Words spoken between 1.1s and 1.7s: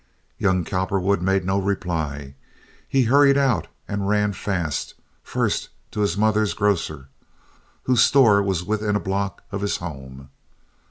made no